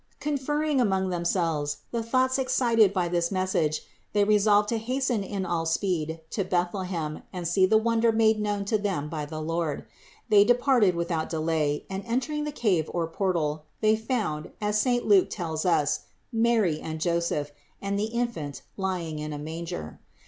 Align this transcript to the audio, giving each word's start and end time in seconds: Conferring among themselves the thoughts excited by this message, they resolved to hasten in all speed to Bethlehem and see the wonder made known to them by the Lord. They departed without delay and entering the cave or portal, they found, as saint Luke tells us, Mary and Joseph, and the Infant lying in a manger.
Conferring 0.19 0.81
among 0.81 1.09
themselves 1.11 1.77
the 1.91 2.01
thoughts 2.01 2.39
excited 2.39 2.91
by 2.91 3.07
this 3.07 3.31
message, 3.31 3.83
they 4.13 4.23
resolved 4.23 4.67
to 4.69 4.79
hasten 4.79 5.23
in 5.23 5.45
all 5.45 5.63
speed 5.67 6.19
to 6.31 6.43
Bethlehem 6.43 7.21
and 7.31 7.47
see 7.47 7.67
the 7.67 7.77
wonder 7.77 8.11
made 8.11 8.39
known 8.41 8.65
to 8.65 8.79
them 8.79 9.09
by 9.09 9.27
the 9.27 9.39
Lord. 9.39 9.85
They 10.29 10.43
departed 10.43 10.95
without 10.95 11.29
delay 11.29 11.85
and 11.87 12.03
entering 12.07 12.45
the 12.45 12.51
cave 12.51 12.89
or 12.91 13.05
portal, 13.05 13.65
they 13.81 13.95
found, 13.95 14.49
as 14.59 14.81
saint 14.81 15.05
Luke 15.07 15.29
tells 15.29 15.67
us, 15.67 15.99
Mary 16.33 16.79
and 16.81 16.99
Joseph, 16.99 17.51
and 17.79 17.99
the 17.99 18.05
Infant 18.05 18.63
lying 18.77 19.19
in 19.19 19.31
a 19.33 19.37
manger. 19.37 19.99